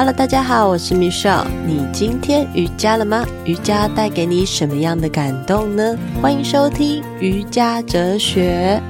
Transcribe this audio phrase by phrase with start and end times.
[0.00, 1.46] Hello，大家好，我是 Michelle。
[1.66, 3.22] 你今天瑜伽了吗？
[3.44, 5.94] 瑜伽带给你什么样的感动呢？
[6.22, 8.80] 欢迎收听瑜伽哲学。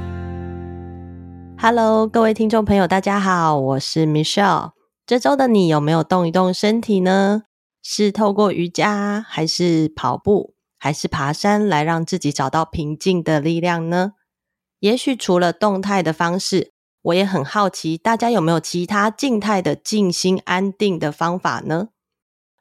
[1.59, 4.71] Hello，各位听众朋友，大家好，我是 Michelle。
[5.05, 7.43] 这周的你有没有动一动身体呢？
[7.83, 14.13] 是透过瑜伽，还是跑步，还是爬山，来让自己找到平静的力量呢？
[14.79, 16.71] 也许除了动态的方式。
[17.03, 21.89] 我也很好奇，大家有没有其他静态的静心安定的方法呢？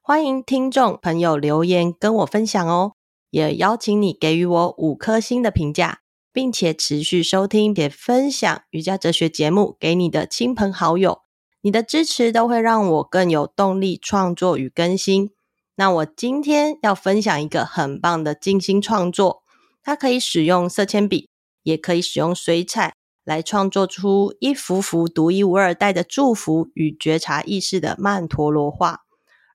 [0.02, 2.94] 欢迎听众朋友留言跟我分享哦，
[3.31, 6.00] 也邀请你给予我五颗星的评价，
[6.31, 11.20] 并且持续收听并分享瑜伽哲学节目给你的亲朋好友。
[11.62, 15.31] 你的支持都会让我更有动力创作与更新。
[15.76, 19.44] 那我今天要分享一个很棒的静心创作，
[19.84, 21.28] 它可以使用色铅笔，
[21.64, 22.94] 也可以使用水彩。
[23.30, 29.02] 来创作出一幅幅独一无二、带着祝福与觉察意识的曼陀罗画。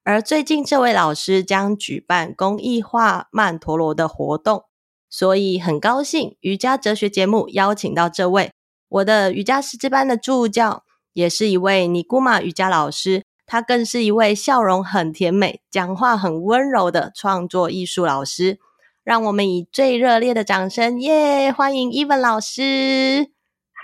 [0.04, 4.62] 而最近，这位老师将举办公益画曼陀罗的活动，
[5.10, 8.52] 所以很高兴瑜伽哲学节目邀请到这位
[8.88, 13.24] 我的瑜伽师资班的助教，也是一位尼古玛瑜伽老师。
[13.44, 18.60] 他更是一位笑容很甜美、讲话很温柔的创作艺术老师。
[19.02, 21.52] 让我们以最热烈的掌声，耶！
[21.52, 23.32] 欢迎伊文老师。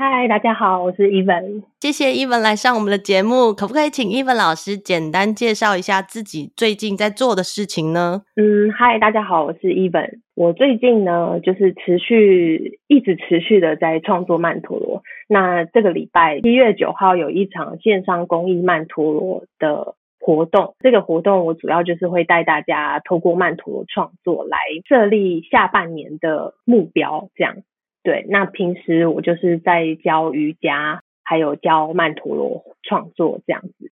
[0.03, 1.63] 嗨，大家好，我是 Even。
[1.79, 8.23] 谢谢 Even 来上我们的节目，可不可以请 Even 老师简单介绍一下自己最近在做的事情呢？
[8.37, 10.21] 嗯，嗨，大家好，我是 Even。
[10.35, 15.03] 我最近呢，就是持续一直持续的在创作曼陀罗。
[15.29, 24.57] 那这个礼拜七月九号有一场线上公益曼陀罗的活动，这个活动我主要就是会带大家透过曼陀罗创作来
[24.89, 27.57] 设立下半年的目标，这样。
[28.03, 33.91] 对，那平时我就是在教瑜伽，还有教曼陀罗创作这样子。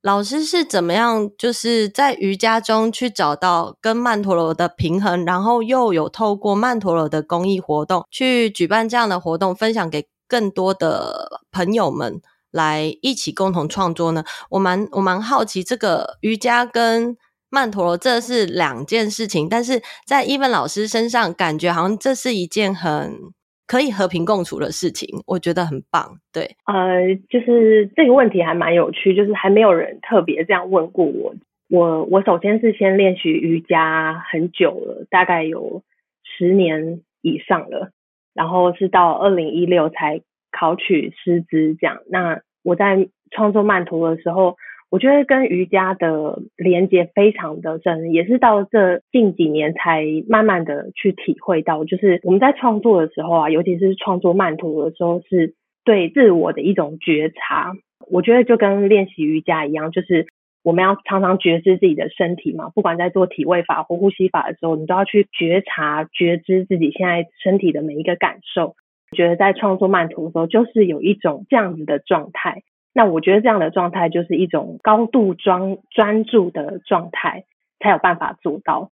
[0.00, 14.24] 老师是怎么样，就是在瑜伽中去找到跟曼陀罗的平衡，然后又有透过曼陀罗的公益活动去举办这样的活动，分享给更多的朋友们来一起共同创作呢？
[14.50, 17.16] 我蛮我蛮好奇，这个瑜伽跟
[17.48, 23.32] 曼陀罗这是两件事情，但是在伊文老师身上，感觉好像这是一件很。
[23.66, 26.18] 可以和平共处的事情，我觉得很棒。
[26.32, 31.34] 对，呃，就是这个问题还蛮有趣，就是还没有人特别这样问过我。
[31.68, 35.82] 我我首先是先练习瑜伽很久了，大概有
[36.22, 37.90] 十年以上了，
[38.34, 42.00] 然后是到二零一六才考取师资这样。
[42.10, 44.56] 那我在创作曼陀的时候。
[44.92, 57.72] 我觉得跟瑜伽的连接非常的深，也是到这近几年才慢慢的去体会到，就是我们在创作的时候啊，尤其是创作曼陀的时候，是对自我的一种觉察。
[58.10, 60.26] 我觉得就跟练习瑜伽一样，就是
[60.62, 68.74] 我们要常常觉知自己的身体嘛，不管在做体位法或呼吸法的时候，你都要去觉察、觉知自己现在身体的每一个感受。
[69.16, 72.60] 觉得在创作曼陀的时候，就是有一种这样子的状态。
[72.94, 77.44] 那我觉得这样的状态就是一种高度专专注的状态，
[77.78, 78.90] 才有办法做到。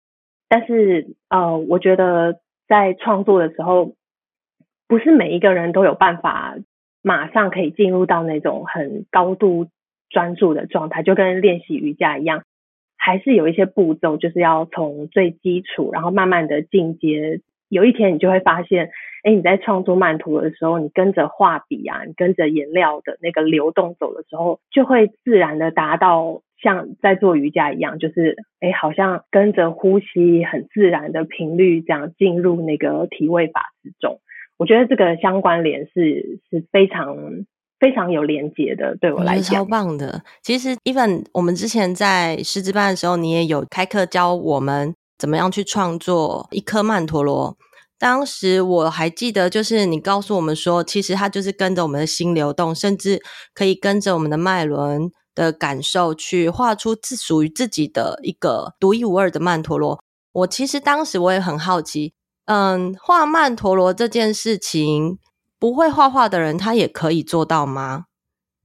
[0.49, 3.93] 但是，呃，我觉得在创作的时候，
[4.87, 6.55] 不是每一个人都有办法
[7.01, 9.67] 马上可以进入到那种很高度
[10.09, 12.43] 专注的状态，就跟练习瑜伽一样，
[12.97, 17.41] 还是有一些步骤，就是要从最基础，然后慢慢的进阶。
[17.69, 18.89] 有一天，你就会发现。
[19.23, 34.21] 哎，你在创作漫图的时候，你跟着画笔啊，你跟着颜料的那个流动走的时候，就会自然的达到像在做瑜伽一样，就是哎，好像跟着呼吸很自然的频率这样进入那个体位法之中。
[34.55, 37.17] 我觉得这个相关联是是非常
[37.81, 39.57] 非常有连接的，对我来讲。
[39.57, 40.21] 超棒的。
[40.41, 47.57] 其实，Even 我们之前在师资班的时候，你也有开课教我们怎么样去创作一颗曼陀罗。
[47.99, 53.21] 当时我还记得，就是你告诉我们说，其实它就是跟着我们的心流动，甚至
[53.55, 59.99] 可以跟着我们的脉轮的感受去画出自属于自己的一个独一无二的曼陀罗。
[60.31, 62.13] 我其实当时我也很好奇，
[62.45, 65.17] 嗯，画曼陀罗这件事情，
[65.57, 68.05] 不会画画的人他也可以做到吗？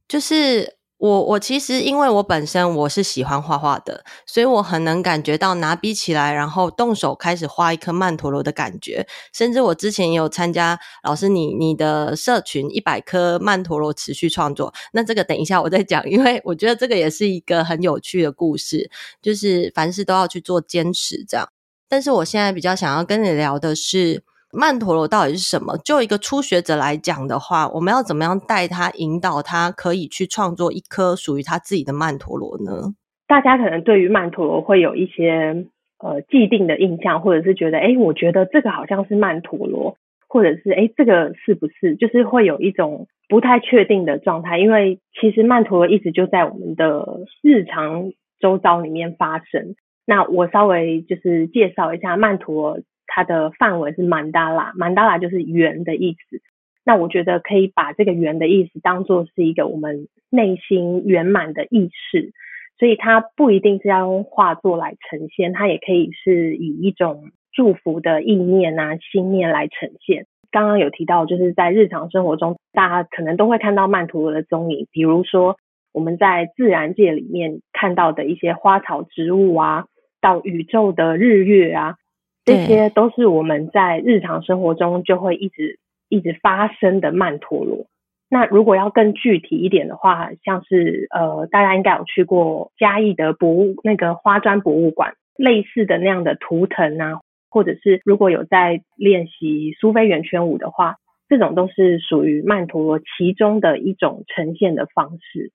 [0.06, 0.81] 就是。
[1.02, 9.04] 我我其实因为我本身我是喜欢画画的，所以我很能感觉到拿笔起来，然后动手开始画一颗曼陀罗的感觉。
[9.32, 18.88] 甚至我之前也有参加老师你你的社群一百颗曼陀罗持续创作，那这个等一下我再讲，因为我觉得这个也是一个很有趣的故事，
[19.20, 21.48] 就是凡事都要去做坚持这样。
[21.88, 24.22] 但是我现在比较想要跟你聊的是，
[24.54, 25.78] 曼陀罗到底是什么？
[25.78, 32.92] 就一个初学者来讲的话，我们要怎么样带他、引导他，可以去创作一颗属于他自己的曼陀罗呢？
[33.26, 35.64] 大家可能对于曼陀罗会有一些
[35.98, 39.96] 呃既定的印象，或者是觉得，哎，我觉得这个好像是曼陀罗，
[40.28, 41.96] 或者是哎，这个是不是？
[41.96, 49.76] 就是会有一种不太确定的状态，因为其实曼陀罗一直就在我们的日常周遭里面发生。
[50.04, 52.80] 那我稍微就是介绍一下曼陀罗。
[53.14, 56.40] 它的范围是曼达拉，曼达拉就是圆的意思。
[56.82, 62.32] 那我觉得可以把这个圆的意思当做是一个我们内心圆满的意识，
[62.78, 70.24] 所以它不一定是要用画作来呈现，它也可以是以一种祝福的意念啊、心念来呈现。
[70.50, 75.56] 刚刚有提到，就是在日常生活中，大家可能都会看到曼陀罗的踪影，比如说
[75.92, 79.84] 我们在自然界里面看到的一些花草植物啊，
[80.22, 81.96] 到宇宙的日月啊。
[82.44, 85.78] 这些都是我们在日常生活中就会一直
[86.08, 87.86] 一直发生的曼陀罗。
[88.28, 100.96] 那如果要更具体一点的话，像是呃，大家应该有去过嘉义的博物那个花砖博物馆，类似的那样的图腾啊，或者是如果有在练习苏菲圆圈舞的话，
[101.28, 105.52] 这种都是属于曼陀罗其中的一种呈现的方式。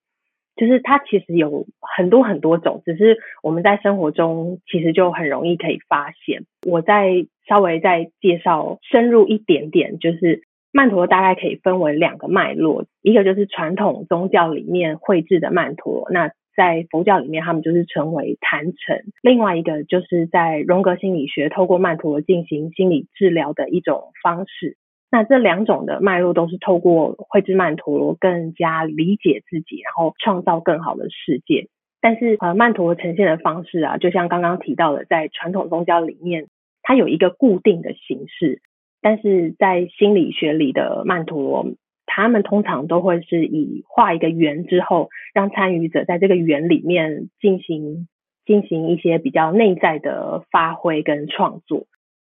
[0.58, 6.42] 就是它其实有很多很多种，只是我们在生活中其实就很容易可以发现。
[6.66, 24.76] 我再稍微再介绍深入一点点，就是曼陀罗大概可以分为两个脉络，一个就是传统宗教里面绘制的曼陀罗，那在佛教里面他们就是称为坛城；另外一个就是在荣格心理学透过曼陀罗进行心理治疗的一种方式。
[25.10, 31.68] 那这两种的脉络都是透过绘制曼陀罗更加理解自己，然后创造更好的世界。
[32.00, 36.46] 但是呃，曼陀罗呈现的方式啊，就像刚刚提到的，在传统宗教里面，
[36.82, 38.60] 它有一个固定的形式，
[39.00, 41.66] 但是在心理学里的曼陀罗，
[42.06, 48.06] 他们通常都会是以画一个圆之后，让参与者在这个圆里面进行
[48.44, 51.86] 进行一些比较内在的发挥跟创作，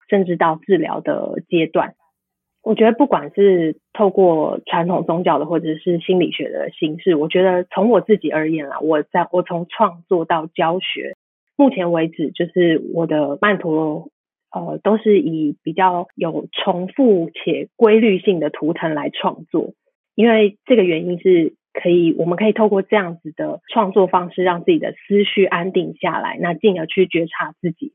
[0.09, 1.93] 甚至到治疗的阶段。
[2.63, 11.13] 我觉得不管是透过传统宗教的或者是心理学的形式，我觉得从我自己而言啦，我在我从创作到教学，
[11.57, 14.07] 目前为止就是我的曼陀罗，
[14.50, 19.74] 呃，都是以比较有重复且规律性的图腾来创作，
[20.16, 27.92] 因为这个原因是可以，我们可以透过这样子的创作方式，让自己的思绪安定下来，那进而去觉察自己。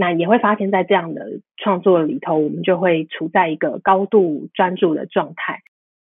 [0.00, 1.26] 那也会发现，在这样的
[1.58, 5.58] 创作里头，我们就会处在一个高度专注的状态。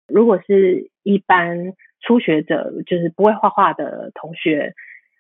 [0.06, 4.74] 如果是一般初学者，就是不会画画的同学，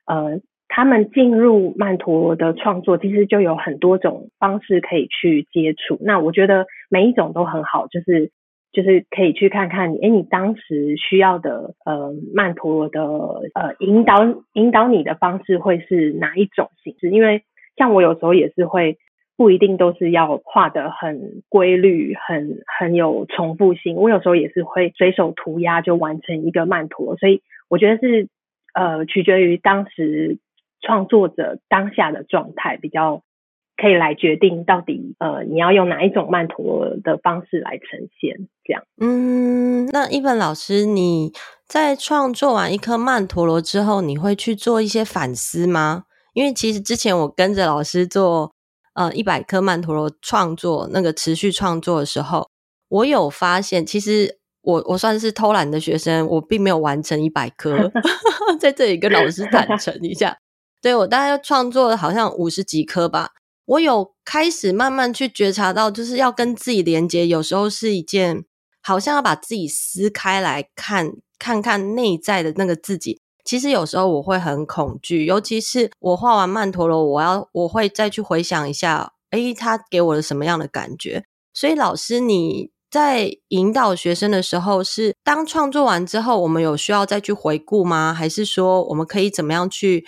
[0.06, 5.98] 呃，他们进入曼陀罗的创作，其实就有很多种方式可以去接触。
[6.00, 8.30] 那我觉得每一种都很好，就是
[8.70, 13.02] 就是可以去看看你，诶，你当时需要的呃曼陀罗的
[13.54, 14.18] 呃引导
[14.52, 17.42] 引导你的方式会是哪一种形式，因为。
[17.76, 18.98] 像我有时候也是会，
[19.36, 23.96] 不一定都是要画的很规律、很很有重复性。
[23.96, 28.28] 我有时候也是会随手涂鸦就完成一个曼陀罗，所以我觉得是
[28.74, 30.38] 呃取决于当时
[30.80, 33.22] 创作者当下的状态，比较
[33.76, 38.48] 可以来决定到底呃你要用哪一种曼陀罗的方式来呈现。
[38.64, 41.32] 这样，嗯，那一本老师，你
[41.66, 46.04] 在创作完一颗曼陀罗之后，你会去做一些反思吗？
[46.32, 48.52] 因为其实之前我跟着老师做
[48.94, 52.48] 呃一百颗曼陀罗创作那个持续创作的时候，
[52.88, 57.90] 我有发现，其实我我算是偷懒的学生，我并没有完成一百颗，
[58.60, 60.36] 在这里跟老师坦诚一下，
[60.80, 63.30] 对，我大概创作了好像五十几颗吧。
[63.64, 68.44] 我有开始慢慢去觉察到，就是要跟自己连接，有时候是一件
[68.82, 73.20] 好像要把自己撕开来看，看看内在的那个自己。
[73.44, 81.24] 其实有时候我会很恐惧，尤其是我画完曼陀罗，我要我会再去回想一下，诶，他给我了什么样的感觉？
[81.52, 88.14] 所以老师你在引导学生的时候，是当创作完之后，我们有需要再去回顾吗？
[88.14, 90.04] 还是说我们可以怎么样去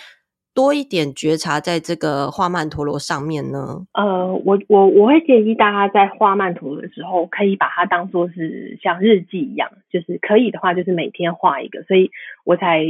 [0.55, 3.85] 多一点觉察在这个画曼陀罗上面呢？
[3.95, 12.11] 呃，我我我会建议大家在画曼陀罗的时候，可以把它当做是像日记一样，就是可以的话，就是每天画一个，所以
[12.45, 12.85] 我才。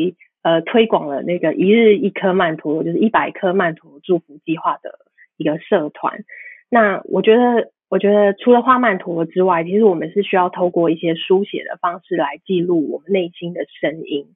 [0.44, 4.98] 呃，推广了那个一日一颗曼陀罗，就是一百颗曼陀罗祝福计划的
[5.38, 6.22] 一个社团。
[6.68, 14.34] 那我觉得，我觉得除了画曼陀罗之外，其实我们是需要透过一些书写的方式来记录我们内心的声音。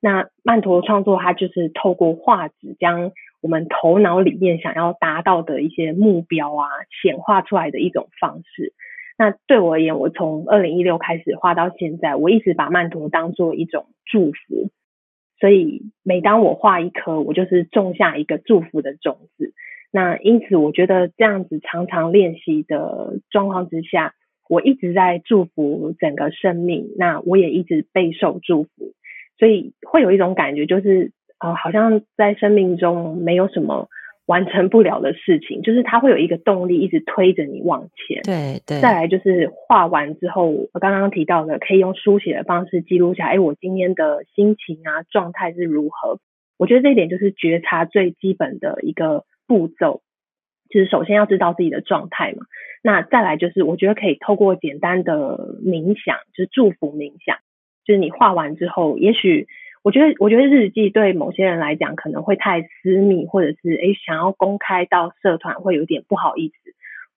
[0.00, 6.68] 那曼陀罗创作，它就是透过画纸将我们头脑里面想要达到的一些目标啊，
[7.02, 8.72] 显化出来的一种方式。
[9.18, 14.70] 那对我而言，我从二零一六开始画到现在，我一直把曼陀罗当做一种祝福。
[15.44, 19.52] 所以每当我画一颗，我就是种下一个祝福的种子。
[19.92, 24.14] 那因此，我觉得这样子常常练习的状况之下，
[24.48, 26.88] 我一直在祝福整个生命。
[26.96, 28.94] 那我也一直备受祝福。
[29.38, 33.90] 所以会有一种感觉，就是呃，好像在生命中没有什么
[34.26, 38.22] 完成不了的事情，就是它会有一个动力一直推着你往前。
[38.22, 38.80] 对对。
[38.80, 46.18] 再来就是画完之后，我刚刚提到的，可以用书写的方式记录下，哎，我今天的心情啊，状态是如何？
[46.56, 50.02] 我觉得这一点就是觉察最基本的一个步骤，
[50.70, 52.46] 就是首先要知道自己的状态嘛。
[52.82, 57.38] 那再来就是，我觉得可以透过简单的冥想，就是祝福冥想。
[57.84, 59.46] 就是你画完之后，也许
[59.84, 66.54] 我觉得，我觉得日记对某些人来讲可能会太私密，或者是诶想要公开到社团会有点不好意思。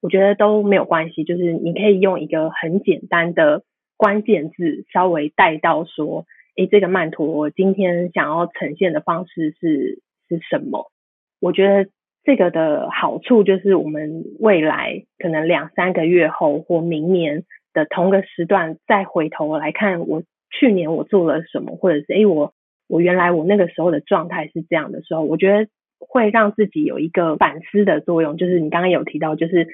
[0.02, 3.64] 我觉得都没有关系，就是你可以用一个很简单的
[3.96, 6.26] 关键字稍微带到说，
[6.58, 10.92] 诶这个曼陀我今天想要呈现的方式是是什么？
[11.40, 11.90] 我觉得
[12.26, 20.22] 这个的好处就是，我们未来可能两三个月后或明年的同个时段再回头来看我。
[20.50, 22.54] 去年我做了什么，或者是诶，我
[22.88, 28.38] 我原来我那个时候的状态是这样的时候，我觉得会让自己有一个反思的作用。
[28.38, 29.68] 就是你刚刚有提到，就是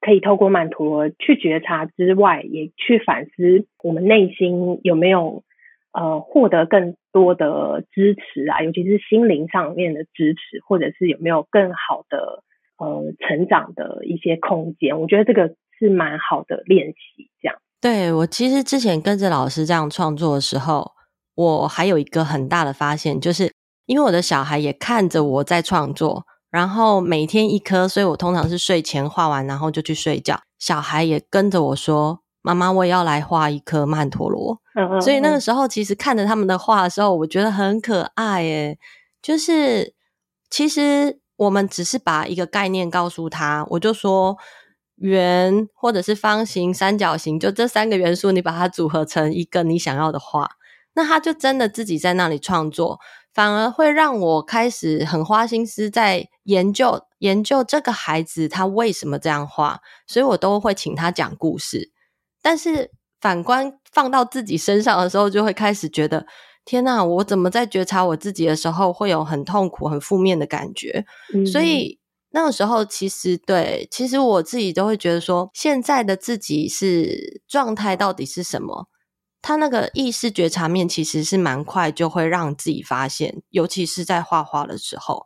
[0.00, 5.42] 可以透过曼陀罗去觉察之外，也去反思我们内心有没有
[5.92, 12.44] 呃获得更多的支持啊，尤其是心灵上面的支持，或者是有没有更好的
[12.78, 15.00] 呃成长的一些空间。
[15.00, 17.56] 我觉得这个是蛮好的练习，这样。
[17.80, 20.92] 对，我其实之前跟着老师这样创作的时候，
[21.36, 23.52] 我还有一个很大的发现，就是
[23.86, 30.40] 因为我的小孩也看着我在创作，然后每天一颗，所以我通常是睡前画完，然后就去睡觉。
[30.58, 35.00] 小孩也跟着我说：“妈妈，我也要来画一颗曼陀罗。”嗯嗯。
[35.00, 38.78] 所以那个时候，其实看着他们的画的时候，我觉得很可爱诶，
[39.22, 39.94] 就是
[40.50, 44.36] 其实我们只是把一个概念告诉他，我就说。
[44.98, 50.48] 圆或者是方形、三角形，就这三个元素，你把它组合成一个你想要的画，
[50.96, 52.98] 那他就真的自己在那里创作，
[53.32, 61.92] 反而会让我开始很花心思在研究研究这个孩子他为什么这样画，所以我都会请他讲故事。
[62.42, 66.26] 但是反观放到自己身上的时候，就会开始觉得，
[66.64, 71.04] 天呐，我怎么在觉察我自己的时候，会有很痛苦、很负面的感觉？
[71.32, 72.00] 嗯、所以。
[72.30, 78.88] 那个时候，其实对，其实我自己都会觉得说，现在的自己是状态到底是什么？
[79.46, 85.24] 他那个意识觉察面其实是蛮快就会让自己发现，尤其是在画画的时候，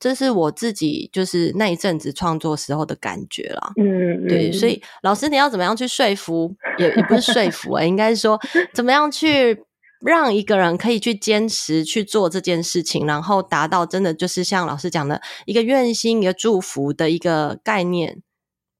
[0.00, 3.72] 这是我自己就是那一阵子创作时候的感觉啦。
[3.76, 6.56] 嗯，对，所以老师你要怎么样去说服？
[6.78, 8.40] 也也不是说服啊，应该是说
[8.72, 9.62] 怎么样去。
[10.00, 18.22] 让一个人可以去坚持去做这件事情，然后达到真的就是像老师讲的一个愿心、一个祝福的一个概念，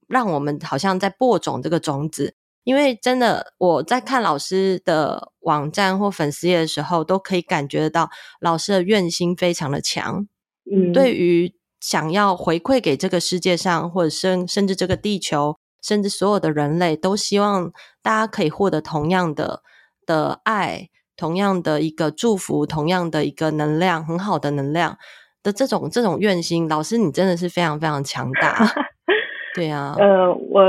[0.06, 2.36] 让我们好像在播种这个种子。
[2.68, 8.10] 因为真的我在看老师的网站或粉丝页的时候，都可以感觉得到
[8.42, 10.26] 老师的愿心非常的强。
[10.70, 17.72] 嗯，对于想要回馈给这个世界上，或者甚甚至这个地球，甚至所有的人类，都希望
[18.02, 19.62] 大家可以获得同样的
[20.04, 20.88] 的爱。
[21.16, 24.96] 同样的一个祝福，同样的一个能量，很好的能量
[25.42, 28.72] 的这种这种愿心，老师你真的是非常非常强大。
[29.56, 30.60] 对啊，呃，我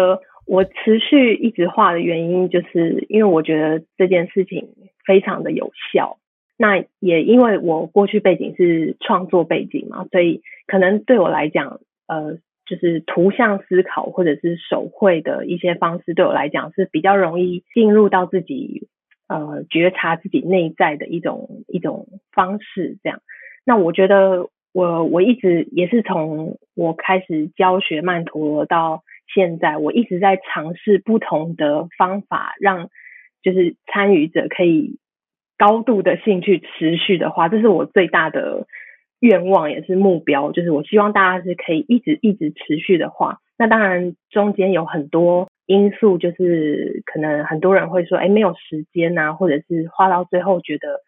[0.50, 4.70] 我持续一直画的原因，就是因为我觉得这件事情
[5.06, 6.18] 非常的有效。
[6.58, 18.88] 那也因为我过去背景是创作背景嘛，所以可能对我来讲，呃，就是图像思考或者是手绘的一些方式，对我来讲是比较容易进入到自己。
[19.32, 23.22] 呃，觉察自己内在的一种一种方式，这样。
[23.64, 29.04] 那我觉得我我一直也是从我开始教学曼陀罗到
[29.34, 32.90] 现在，我一直在尝试不同的方法，让
[33.42, 34.98] 就是参与者可以
[35.58, 38.68] 高度的兴趣持续的画，这是我最大的
[39.20, 43.40] 愿望，也是目标，就是我希望大家是可以一直一直持续的画。
[43.58, 45.50] 那当然中间有很多。
[45.70, 51.02] 因素就是可能很多人会说，哎，没有时间呐，或者是画到最后觉得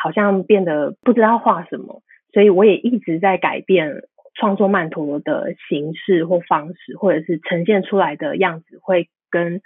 [0.00, 2.00] 好像变得不知道画什么，
[2.32, 4.04] 所以我也一直在改变
[4.38, 9.60] 创作曼陀罗的形式或方式，或者是呈现出来的样子会跟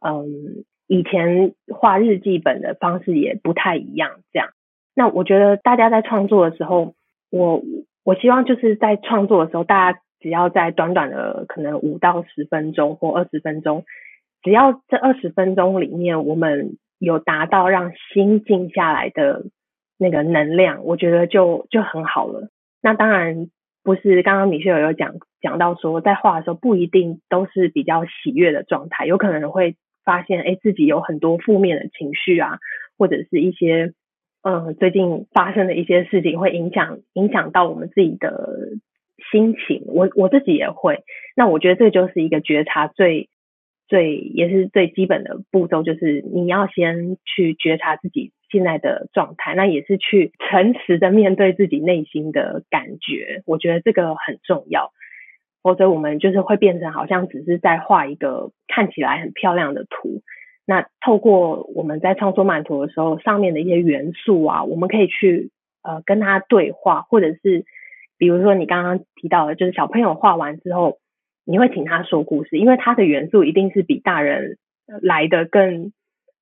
[0.00, 4.48] 嗯以前画日记本的方式也不太一样，这样。
[4.94, 6.94] 那我觉得大家在创作的时候，
[7.30, 7.62] 我
[8.02, 13.84] 我希望就是在创作的时候，大家只要在短短的可能五到十分钟或二十分钟，
[14.42, 19.44] 只要这二十分钟里面我们有达到让心静下来的
[19.98, 22.48] 那个能量，我觉得就就很好了。
[22.82, 23.48] 那当然
[23.84, 32.58] 不是刚刚米秀有讲讲到说，在画的时候不一定都是比较喜悦的状态，有可能会发现哎自己有很多负面的情绪啊，
[32.98, 33.92] 或者是一些。
[34.46, 38.72] 嗯，最近发生的一些事情会影响影响到我们自己的
[39.32, 41.02] 心情，我我自己也会。
[41.34, 43.30] 那我觉得这就是一个觉察最
[43.88, 53.42] 最也是最基本的步骤，就是你要先去觉察自己现在的状态，那也是去诚实的面对自己内心的感觉。
[53.46, 54.92] 我觉得这个很重要，
[55.60, 60.22] 否则我们就是会变成好像只是在画一个看起来很漂亮的图。
[60.66, 65.50] 那透过我们在创作曼陀的时候，上面的一些元素啊，我们可以去
[65.82, 67.64] 呃跟他对话，或者是
[68.16, 70.98] 比如说你刚刚提到的，就是小朋友画完之后，
[71.44, 74.56] 你会请他说故事，因为他的元素一定是比大人
[75.02, 75.92] 来的更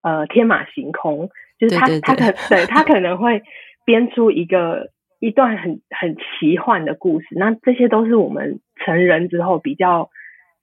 [0.03, 1.31] 呃天马行空，
[1.63, 3.43] 就是他他可对他可能会
[3.87, 4.91] 编出一个
[5.21, 10.11] 一段很很奇幻的故事，那这些都是我们成人之后比较。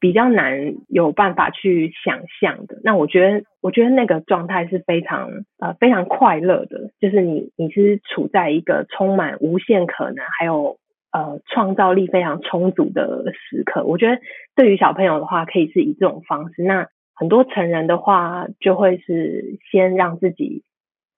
[0.01, 5.29] 比较难有办法去想象的，那我觉得，我觉得那个状态是非常
[5.59, 10.77] 呃非常快乐的，就是你你是处在一个充满无限可能，还有
[11.11, 13.83] 呃创造力非常充足的时刻。
[13.83, 14.21] 我觉得
[14.55, 20.68] 对于小朋友的话，可以是以这种方式；那很多成人的话，就会是先让自己啊、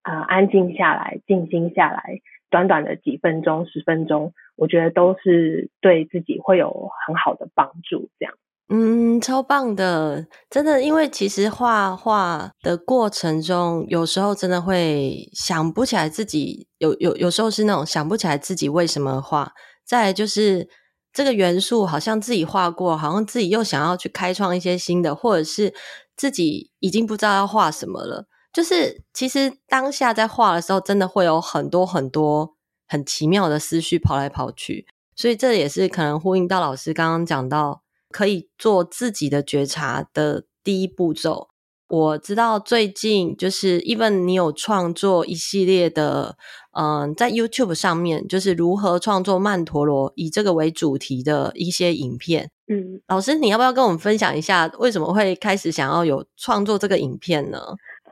[0.03, 8.09] 呃、安静下来，静心下来，短短的几分钟、十分钟，我觉得都是对自己会有很好的帮助。
[8.19, 8.33] 这样。
[8.73, 19.51] 嗯，超棒的，真的，因为其实画画的过程中，有时候真的会想不起来自己有有有时候是那种想不起来自己为什么画。
[19.85, 20.69] 再来就是
[21.11, 25.73] 这个元素好像自己画过，好像自己又想要去开创一些新的，或者是
[26.15, 28.25] 自己已经不知道要画什么了。
[28.53, 32.55] 就是其实当下在画的时候，真的会有很多很多
[32.87, 37.81] 很奇妙的思绪跑来跑去，所以这也是可能呼应到老师刚刚讲到。
[38.13, 41.47] 可以做自己的觉察的第一步骤。
[41.87, 46.35] 我知道最近就是 Even 你有创作一系列的，
[46.77, 52.51] 嗯，在 YouTube 上面就是如何创作曼陀罗，以这个为主题的一些影片。
[52.67, 57.59] 嗯，老师，你要不要跟我们分享一下，为什么会开始想要有创作这个影片呢？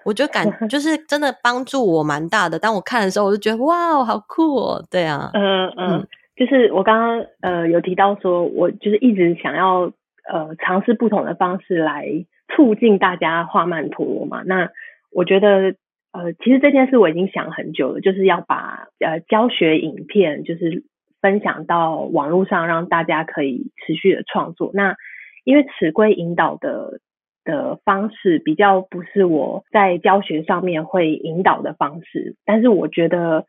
[0.05, 2.57] 我觉得感就 是真的帮助我蛮大的。
[2.59, 4.85] 当我看的时候，我就觉得哇，好酷哦！
[4.89, 5.89] 对啊，嗯嗯。
[5.91, 6.07] 嗯
[6.39, 9.91] 就是我刚刚呃有提到说，我就是一直想要
[10.31, 12.07] 呃尝试不同的方式来
[12.55, 14.41] 促进大家画曼陀罗嘛。
[14.45, 14.69] 那
[15.12, 15.75] 我觉得
[16.13, 20.85] 呃其实这件事我已经想很久了，就是要把呃教学影片就是
[21.19, 24.71] 分享到网络上，让大家可以持续的创作。
[24.73, 24.95] 那
[25.43, 27.01] 因为尺规引导的
[27.43, 33.45] 的方式比较不是我在教学上面会引导的方式，但是我觉得。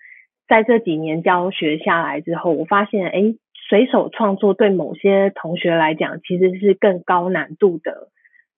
[0.50, 3.36] 在这几年教学下来之后，我发现，哎，
[3.68, 8.08] 随手创作对某些同学来讲，其实是更高难度的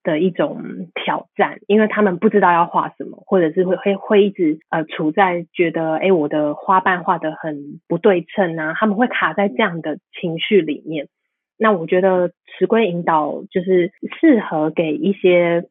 [0.01, 11.09] 的一种挑战，因为他们不知道要画什么，或者是会会会一直呃处在觉得，哎，我的花瓣画得很不对称啊，他们会卡在这样的情绪里面。
[11.63, 15.63] 那我觉得尺规引导就是适合给一些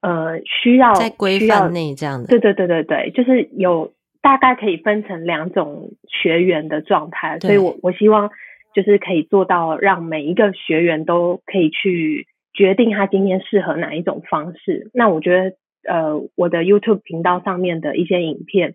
[0.00, 3.92] 呃需要在规范内这样的，对对对对对，就是有。
[4.20, 8.28] 大概可以分成两种学员的状态，所以我我希望
[8.74, 14.90] 就是可以做到让每一个学员都可以去决定他今天适合哪一种方式。
[14.92, 15.56] 那我觉得
[15.88, 18.74] 呃我的 YouTube 频道上面的一些影片，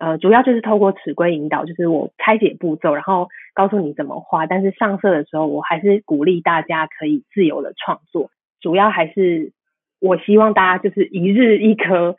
[0.00, 4.46] 呃主要就是透过尺规引导，就是我拆解步骤，然后告诉你怎么画。
[4.46, 9.52] 但是上色的时候，我还是鼓励大家可以自由的创作，主要还是
[10.00, 12.14] 我希望大家就是一日一颗，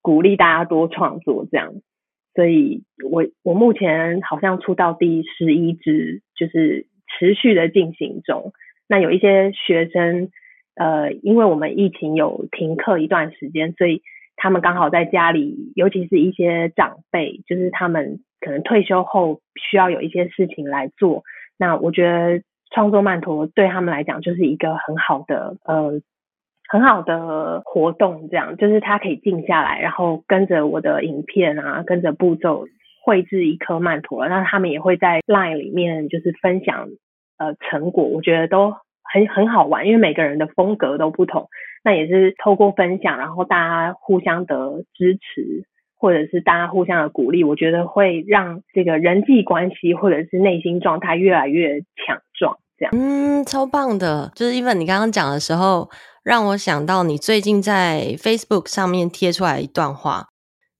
[0.00, 1.72] 鼓励大家多创作这样。
[2.34, 8.52] 所以我我目前好像出到第十一支，就是持续的进行中。
[8.88, 10.30] 那有一些学生，
[10.74, 14.02] 呃，因为我们疫情有停课一段时间，所以
[14.36, 21.22] 他们刚好在家里，尤其是一些长辈，就是他们可能退休后需要有一些事情来做。
[21.56, 22.42] 那我觉得
[22.74, 26.02] 创作曼陀对他们来讲就是一个很好的呃。
[26.68, 32.64] 很好的活动，这样就是他可以静下来，然后跟着我的影片啊，跟着步骤
[33.04, 34.28] 绘制一颗曼陀罗。
[34.30, 36.88] 那他们也会在 Line 里面就是分享
[37.36, 41.50] 呃成果，我觉得都很很好玩，因为每个人的风格都不同。
[41.84, 45.66] 那也是透过分享，然后大家互相的支持，
[46.02, 52.58] 或者是大家互相的鼓励，我觉得会让这个人际关系或者是内心状态越来越强壮。
[52.76, 54.32] 这样，嗯，超棒的。
[54.34, 55.88] 就是 Even 你刚刚讲的时候，
[56.24, 60.26] 让我想到你最近在 Facebook 上面贴出来一段话，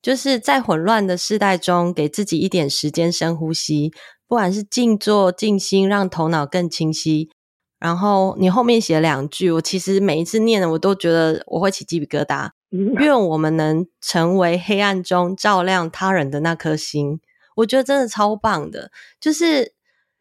[0.03, 3.93] 就是在混乱的世代中，给自己一点时间深呼吸，
[4.27, 7.31] 不管是静坐、静心，让头脑更清晰。
[7.79, 12.51] 然后你后面写两句，我其实每一次念的，我都觉得我会起鸡皮疙瘩。
[12.99, 17.21] 愿我们能成为黑暗中照亮他人的那颗星。
[17.57, 19.75] 我觉得真的超棒的，就是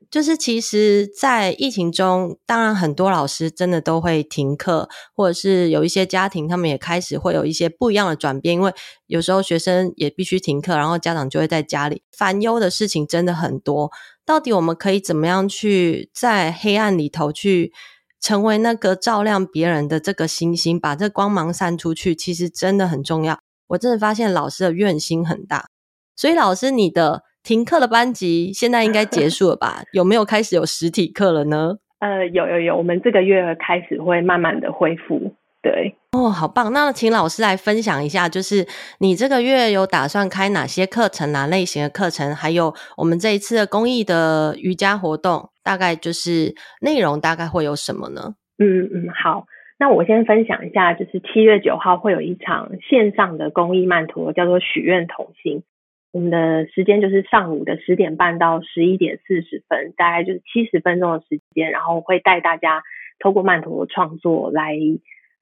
[0.10, 8.74] 就是，其实，在疫情中，当然很多老师真的都会停课，或者是有一些家庭，他们也开始会有一些不一样的转变，因为
[9.08, 13.90] 有时候学生也必须停课，然后家长就会在家里，烦忧的事情真的很多。
[14.26, 17.72] 到底我们可以怎么样去在黑暗里头去
[18.22, 22.14] 成为那个照亮别人的这个星星，把这光芒散出去？
[22.16, 23.40] 其实真的很重要。
[23.70, 25.66] 我真的发现老师的愿心很大，
[26.16, 29.82] 所以老师，你的停课的班级现在应该结束了吧？
[29.92, 31.78] 有没有开始有实体课了呢？
[32.00, 35.36] 呃，有有有，我们这个月开始会慢慢的恢复。
[35.64, 36.74] 对哦，好棒！
[36.74, 38.66] 那请老师来分享一下，就是
[39.00, 48.34] 你这个月有打算开哪些课程、哪类型的课程，还有我们这一次的公益的瑜伽活动，大概就是内容大概会有什么呢？
[48.58, 49.46] 嗯嗯，好，
[49.78, 55.64] 那我先分享一下，就是七月九号会有一场线上的公益曼陀，叫做许愿同心。
[56.12, 62.82] 我们的时间就是上午的十点半到十一点四十分，大概就是七十分钟的时间，然后会带大家
[63.20, 64.76] 透过曼陀罗创作来。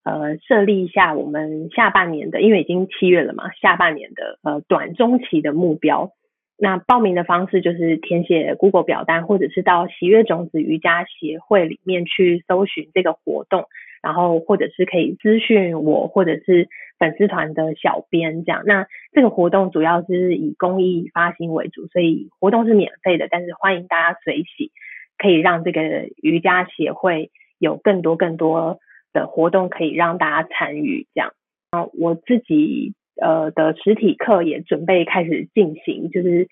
[0.10, 6.14] 呃，设立一下我们下半年的，因为已经七月了嘛，下半年的呃短中期的目标。
[6.58, 13.66] 那报名的方式就是填写 Google 表单，或者是到喜悦种子瑜伽协会里面去搜寻这个活动，
[14.02, 16.68] 然后或者是可以咨询我，或者是
[16.98, 18.64] 粉丝团的小编这样。
[18.66, 24.72] 那这个活动主要是以公益发心为主，所以活动是免费的，但是欢迎大家随喜，
[25.20, 28.80] 可以让这个瑜伽协会有更多更多。
[29.14, 31.34] 的活动可以让大家参与，这样
[31.72, 36.48] 啊，我自己呃的实体课也准备开始进行，就是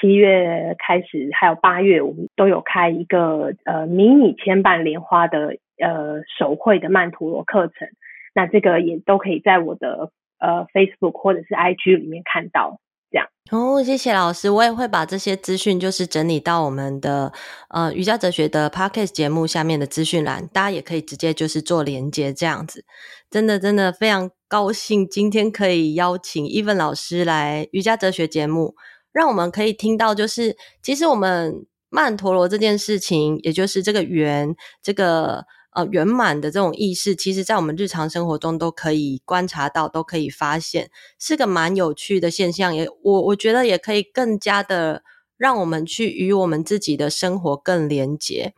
[0.00, 7.88] 七月开始，还有八月，我们都有开一个呃迷你千瓣莲花的呃手绘的曼陀罗课程，
[8.34, 12.80] 那这个也都可以在我的呃 Facebook 或者是 IG 里面看到。
[13.10, 17.32] 这样哦，谢谢老师，我也会把这些资讯就是整理到我们的
[17.68, 22.84] 呃瑜伽哲学的 Podcast 节目下面的资讯栏，大家也可以直接就是做连接这样子。
[23.30, 28.74] 真的真的非常高兴今天可以邀请 Even 老师来瑜伽哲学节目，
[29.12, 35.44] 让我们可以听到就是其实我们曼陀罗这件事情，也就是这个圆这个。
[35.76, 42.74] 呃，圆满的这种意识，其实在我们日常生活中都可以观察到，都可以发现，是个蛮有趣的现象。
[42.74, 45.02] 也我我觉得也可以更加的
[45.36, 48.54] 让我们去与我们自己的生活更连结。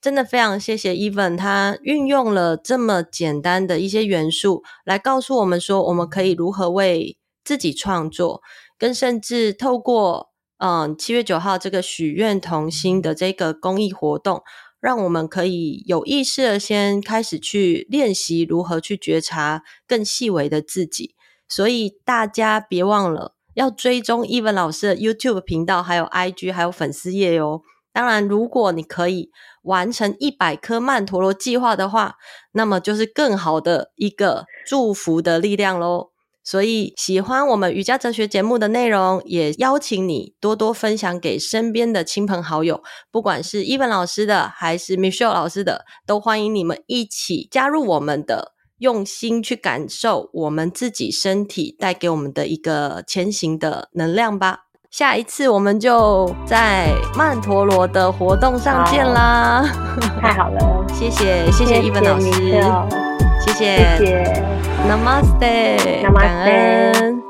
[0.00, 8.40] 真的非常谢谢 Even，他运用了这么简单的一些元素来告诉我们说，我们可以如何为自己创作，
[8.78, 14.42] 跟甚至透过嗯七月九号这个许愿同心的这个公益活动。
[14.80, 21.14] 让我们可以有意识的先开始去练习如何去觉察更细微的自己，
[21.48, 27.62] 所以大家别忘了要追踪 Even 老师的 YouTube 频道，还有 IG，还有粉丝页哦。
[27.92, 29.30] 当然，如果你可以
[29.62, 32.14] 完成一百颗曼陀罗计划的话，
[32.52, 36.10] 那么就是更好的一个祝福的力量喽。
[36.50, 42.82] 所以，喜欢我们瑜伽哲学节目的内容，也邀请你多多分享给身边的亲朋好友，
[43.12, 54.60] 不管是 Even 老师的，还是 Michelle 老师的，都欢迎你们一起加入我们的，用心去感受我们自己身体带给我们的一个前行的能量吧。
[54.90, 59.62] 下一次我们就在曼陀罗的活动上见啦！
[60.22, 63.07] 太好了，谢谢谢谢 Even 老师，
[63.54, 64.42] 谢谢。
[64.88, 67.27] Namaste，感恩。